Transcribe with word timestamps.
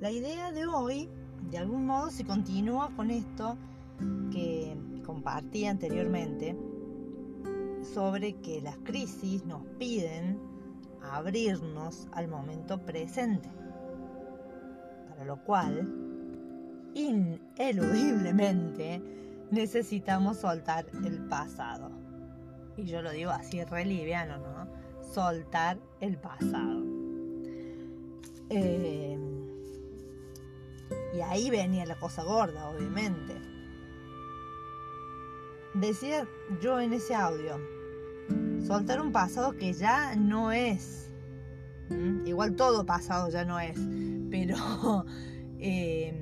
la 0.00 0.10
idea 0.10 0.50
de 0.52 0.66
hoy, 0.66 1.08
de 1.50 1.58
algún 1.58 1.84
modo, 1.86 2.10
se 2.10 2.24
continúa 2.24 2.90
con 2.96 3.10
esto 3.10 3.56
que 4.30 4.76
compartí 5.04 5.64
anteriormente 5.64 6.54
sobre 7.94 8.34
que 8.34 8.60
las 8.60 8.76
crisis 8.78 9.44
nos 9.46 9.62
piden 9.78 10.38
abrirnos 11.02 12.08
al 12.12 12.28
momento 12.28 12.84
presente, 12.84 13.48
para 15.08 15.24
lo 15.24 15.42
cual 15.44 15.88
ineludiblemente 16.94 19.00
necesitamos 19.50 20.36
soltar 20.38 20.86
el 21.04 21.26
pasado. 21.28 21.90
Y 22.76 22.84
yo 22.84 23.00
lo 23.00 23.12
digo 23.12 23.30
así 23.30 23.64
re 23.64 23.86
liviano, 23.86 24.36
¿no? 24.38 24.66
Soltar 25.02 25.78
el 26.00 26.18
pasado. 26.18 26.84
Eh, 28.50 29.35
y 31.16 31.22
ahí 31.22 31.50
venía 31.50 31.86
la 31.86 31.98
cosa 31.98 32.22
gorda, 32.22 32.68
obviamente. 32.68 33.34
Decía 35.74 36.26
yo 36.60 36.80
en 36.80 36.92
ese 36.92 37.14
audio, 37.14 37.58
soltar 38.66 39.00
un 39.00 39.12
pasado 39.12 39.56
que 39.56 39.72
ya 39.72 40.14
no 40.16 40.52
es. 40.52 41.10
Igual 42.24 42.56
todo 42.56 42.84
pasado 42.84 43.30
ya 43.30 43.44
no 43.44 43.60
es, 43.60 43.78
pero 44.30 44.56
em, 45.58 46.16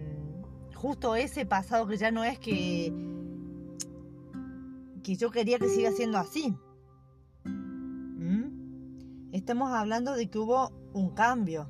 justo 0.75 1.17
ese 1.17 1.47
pasado 1.47 1.87
que 1.87 1.97
ya 1.97 2.11
no 2.11 2.23
es 2.23 2.39
que, 2.39 2.93
que 5.03 5.17
yo 5.17 5.31
quería 5.31 5.59
que 5.59 5.69
siga 5.69 5.91
siendo 5.93 6.19
así. 6.19 6.57
Estamos 9.33 9.73
hablando 9.73 10.15
de 10.15 10.31
que 10.31 10.39
hubo 10.39 10.71
un 10.93 11.11
cambio. 11.11 11.69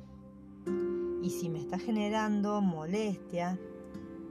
Y 1.25 1.31
si 1.31 1.49
me 1.49 1.57
está 1.57 1.79
generando 1.79 2.61
molestia, 2.61 3.57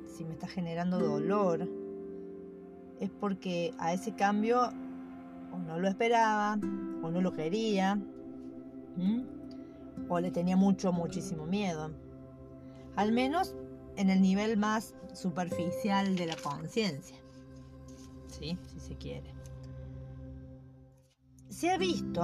si 0.06 0.24
me 0.24 0.34
está 0.34 0.46
generando 0.46 1.00
dolor, 1.00 1.68
es 3.00 3.10
porque 3.10 3.74
a 3.78 3.92
ese 3.92 4.14
cambio 4.14 4.70
o 5.52 5.58
no 5.58 5.80
lo 5.80 5.88
esperaba, 5.88 6.52
o 7.02 7.10
no 7.10 7.20
lo 7.20 7.32
quería, 7.32 8.00
o 10.08 10.20
le 10.20 10.30
tenía 10.30 10.56
mucho, 10.56 10.92
muchísimo 10.92 11.46
miedo. 11.46 11.90
Al 12.94 13.10
menos 13.10 13.56
en 13.96 14.08
el 14.08 14.22
nivel 14.22 14.56
más 14.56 14.94
superficial 15.14 16.14
de 16.14 16.26
la 16.26 16.36
conciencia. 16.36 17.16
Si 18.28 18.56
se 18.78 18.94
quiere. 18.94 19.34
Se 21.48 21.70
ha 21.70 21.76
visto 21.76 22.22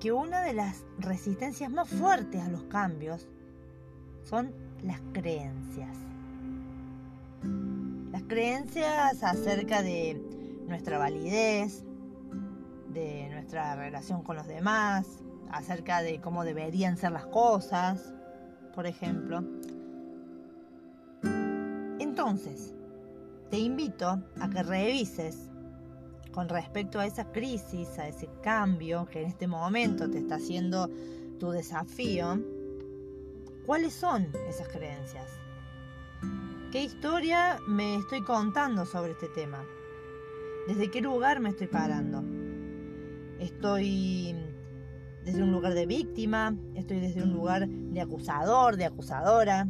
que 0.00 0.12
una 0.12 0.42
de 0.42 0.52
las 0.52 0.84
resistencias 0.98 1.70
más 1.70 1.88
fuertes 1.88 2.42
a 2.42 2.48
los 2.48 2.62
cambios 2.64 3.26
son 4.22 4.52
las 4.82 5.00
creencias. 5.12 5.96
Las 8.12 8.22
creencias 8.24 9.22
acerca 9.22 9.82
de 9.82 10.20
nuestra 10.66 10.98
validez, 10.98 11.84
de 12.92 13.28
nuestra 13.30 13.76
relación 13.76 14.22
con 14.22 14.36
los 14.36 14.46
demás, 14.46 15.06
acerca 15.50 16.02
de 16.02 16.20
cómo 16.20 16.44
deberían 16.44 16.96
ser 16.96 17.12
las 17.12 17.26
cosas, 17.26 18.12
por 18.74 18.86
ejemplo. 18.86 19.42
Entonces, 21.98 22.74
te 23.50 23.58
invito 23.58 24.22
a 24.40 24.50
que 24.50 24.62
revises 24.62 25.48
con 26.36 26.50
respecto 26.50 27.00
a 27.00 27.06
esa 27.06 27.32
crisis, 27.32 27.98
a 27.98 28.08
ese 28.08 28.28
cambio 28.42 29.06
que 29.06 29.22
en 29.22 29.28
este 29.28 29.46
momento 29.46 30.10
te 30.10 30.18
está 30.18 30.34
haciendo 30.34 30.90
tu 31.40 31.50
desafío, 31.50 32.38
¿cuáles 33.64 33.94
son 33.94 34.28
esas 34.46 34.68
creencias? 34.68 35.30
¿Qué 36.70 36.82
historia 36.82 37.58
me 37.66 37.96
estoy 37.96 38.20
contando 38.20 38.84
sobre 38.84 39.12
este 39.12 39.28
tema? 39.28 39.64
¿Desde 40.68 40.90
qué 40.90 41.00
lugar 41.00 41.40
me 41.40 41.48
estoy 41.48 41.68
parando? 41.68 42.22
¿Estoy 43.40 44.36
desde 45.24 45.42
un 45.42 45.52
lugar 45.52 45.72
de 45.72 45.86
víctima? 45.86 46.54
¿Estoy 46.74 47.00
desde 47.00 47.22
un 47.22 47.32
lugar 47.32 47.66
de 47.66 48.00
acusador, 48.02 48.76
de 48.76 48.84
acusadora? 48.84 49.66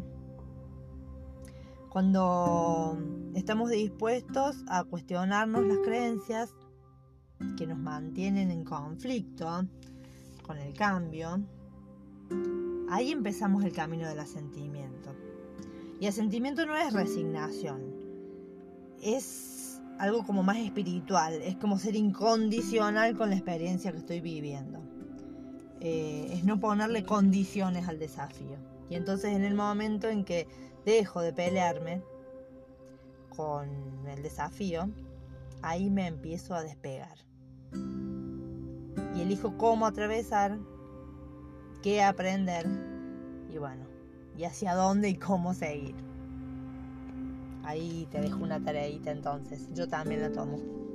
Cuando 1.97 2.99
estamos 3.35 3.71
dispuestos 3.71 4.63
a 4.69 4.85
cuestionarnos 4.85 5.65
las 5.65 5.79
creencias 5.79 6.51
que 7.57 7.67
nos 7.67 7.79
mantienen 7.79 8.51
en 8.51 8.65
conflicto 8.65 9.67
con 10.43 10.59
el 10.59 10.75
cambio, 10.75 11.41
ahí 12.91 13.13
empezamos 13.13 13.65
el 13.65 13.73
camino 13.73 14.07
del 14.07 14.21
asentimiento. 14.21 15.17
Y 15.99 16.07
asentimiento 16.07 16.67
no 16.67 16.77
es 16.77 16.93
resignación, 16.93 17.81
es 19.01 19.81
algo 19.99 20.23
como 20.27 20.43
más 20.43 20.59
espiritual, 20.59 21.41
es 21.41 21.57
como 21.57 21.79
ser 21.79 21.97
incondicional 21.97 23.17
con 23.17 23.31
la 23.31 23.37
experiencia 23.37 23.91
que 23.93 23.99
estoy 24.01 24.21
viviendo. 24.21 24.83
Eh, 25.81 26.29
es 26.31 26.45
no 26.45 26.61
ponerle 26.61 27.05
condiciones 27.05 27.89
al 27.89 27.99
desafío. 27.99 28.76
Y 28.89 28.95
entonces 28.95 29.35
en 29.35 29.45
el 29.45 29.55
momento 29.55 30.09
en 30.09 30.25
que 30.25 30.47
dejo 30.85 31.21
de 31.21 31.33
pelearme 31.33 32.03
con 33.35 33.69
el 34.09 34.23
desafío, 34.23 34.89
ahí 35.63 35.91
me 35.91 36.07
empiezo 36.07 36.55
a 36.55 36.63
despegar. 36.63 37.19
Y 39.15 39.21
elijo 39.23 39.57
cómo 39.57 39.87
atravesar, 39.87 40.59
qué 41.83 42.03
aprender 42.03 42.67
y 43.53 43.59
bueno, 43.59 43.87
y 44.37 44.45
hacia 44.45 44.75
dónde 44.75 45.09
y 45.09 45.17
cómo 45.17 45.55
seguir. 45.55 45.95
Ahí 47.65 48.07
te 48.13 48.21
dejo 48.21 48.45
una 48.45 48.63
tareita 48.63 49.11
entonces. 49.11 49.69
Yo 49.75 49.89
también 49.89 50.23
la 50.23 50.31
tomo. 50.31 50.86